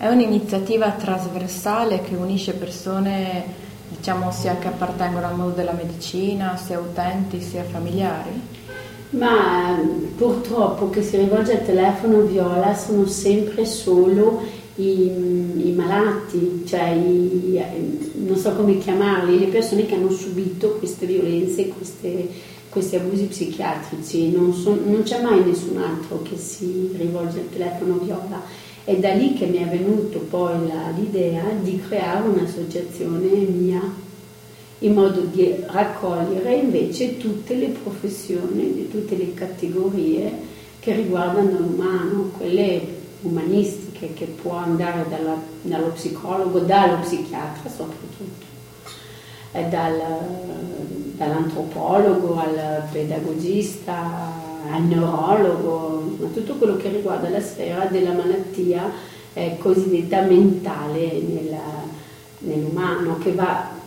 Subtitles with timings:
[0.00, 3.44] È un'iniziativa trasversale che unisce persone,
[3.86, 8.30] diciamo, sia che appartengono al mondo della medicina, sia utenti, sia familiari?
[9.10, 9.78] Ma
[10.16, 14.40] purtroppo che si rivolge al telefono viola sono sempre solo
[14.76, 17.62] i, i malati, cioè i,
[18.24, 22.26] non so come chiamarli, le persone che hanno subito queste violenze, queste,
[22.70, 27.98] questi abusi psichiatrici, non, son, non, c'è mai nessun altro che si rivolge al telefono
[27.98, 28.68] viola.
[28.84, 33.80] È da lì che mi è venuto poi la, l'idea di creare un'associazione mia
[34.78, 40.32] in modo di raccogliere invece tutte le professioni, tutte le categorie
[40.80, 48.46] che riguardano l'umano, quelle umanistiche che può andare dalla, dallo psicologo, dallo psichiatra soprattutto,
[49.52, 50.02] dal,
[51.16, 58.90] dall'antropologo al pedagogista, al neurologo, tutto quello che riguarda la sfera della malattia
[59.32, 61.62] eh, cosiddetta mentale nella,
[62.38, 63.78] nell'umano, che va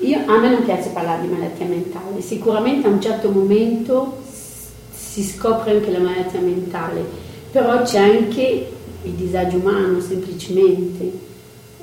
[0.00, 4.18] io, a me non piace parlare di malattia mentale, sicuramente a un certo momento
[4.92, 7.04] si scopre anche la malattia mentale,
[7.50, 8.70] però c'è anche
[9.02, 11.26] il disagio umano semplicemente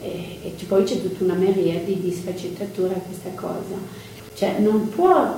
[0.01, 3.75] e, e poi c'è tutta una miriade di sfaccettature a questa cosa.
[4.33, 5.37] Cioè non può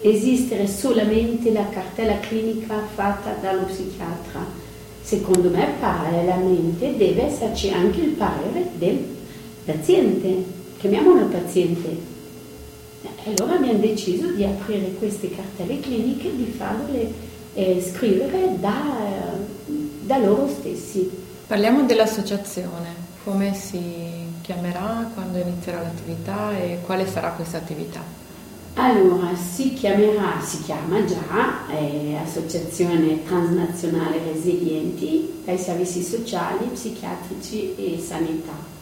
[0.00, 4.66] esistere solamente la cartella clinica fatta dallo psichiatra.
[5.02, 9.02] Secondo me parallelamente deve esserci anche il parere del
[9.64, 10.44] paziente,
[10.78, 11.88] chiamiamolo paziente,
[13.24, 17.12] e allora abbiamo deciso di aprire queste cartelle cliniche, di farle
[17.54, 18.82] eh, scrivere da,
[20.02, 21.10] da loro stessi.
[21.46, 23.80] Parliamo dell'associazione, come si
[24.42, 28.27] chiamerà, quando inizierà l'attività e quale sarà questa attività?
[28.74, 37.98] Allora, si chiamerà, si chiama già eh, Associazione Transnazionale Resilienti dai servizi sociali, psichiatrici e
[37.98, 38.76] sanità.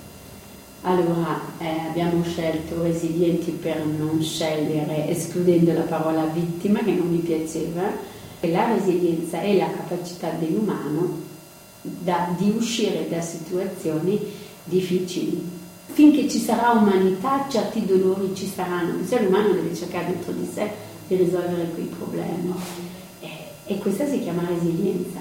[0.82, 7.18] Allora eh, abbiamo scelto resilienti per non scegliere, escludendo la parola vittima che non mi
[7.18, 7.90] piaceva,
[8.38, 11.24] e la resilienza è la capacità dell'umano
[11.80, 14.20] da, di uscire da situazioni
[14.64, 15.55] difficili.
[15.96, 20.70] Finché ci sarà umanità, certi dolori ci saranno, l'essere umano deve cercare dentro di sé
[21.08, 22.52] di risolvere quei problemi.
[23.20, 23.28] E,
[23.64, 25.20] e questa si chiama resilienza.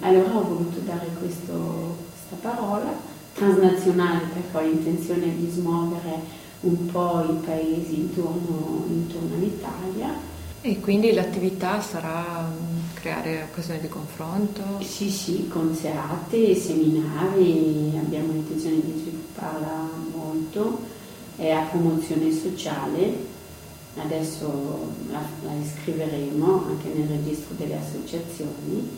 [0.00, 2.92] Allora ho voluto dare questo, questa parola
[3.32, 6.20] transnazionale perché ho intenzione di smuovere
[6.60, 10.14] un po' i paesi intorno, intorno all'Italia.
[10.60, 12.46] E quindi l'attività sarà
[12.92, 14.60] creare occasioni di confronto?
[14.82, 19.02] Sì, sì, con serate, seminari, abbiamo intenzione di
[20.60, 20.78] molto,
[21.36, 23.28] è a promozione sociale,
[23.96, 28.88] adesso la, la iscriveremo anche nel registro delle associazioni,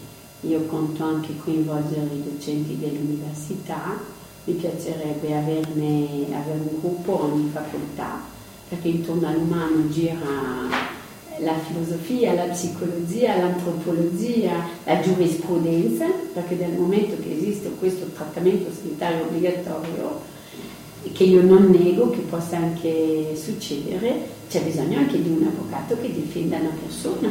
[0.40, 4.20] io conto anche coinvolgere i docenti dell'università.
[4.44, 8.20] Mi piacerebbe averne, avere un gruppo ogni facoltà,
[8.68, 10.18] perché intorno all'umano gira
[11.38, 19.26] la filosofia, la psicologia, l'antropologia, la giurisprudenza, perché dal momento che esiste questo trattamento sanitario
[19.26, 20.20] obbligatorio,
[21.12, 26.12] che io non nego che possa anche succedere, c'è bisogno anche di un avvocato che
[26.12, 27.28] difenda una persona,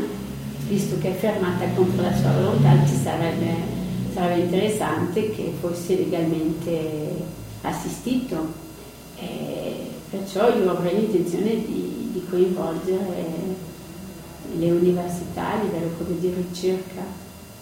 [0.67, 3.79] visto che è fermata contro la sua volontà ci sarebbe
[4.13, 7.09] sarebbe interessante che fosse legalmente
[7.61, 8.69] assistito.
[9.17, 9.75] E
[10.09, 13.59] perciò io avrei l'intenzione di, di coinvolgere
[14.53, 15.89] le università a livello
[16.19, 17.29] di ricerca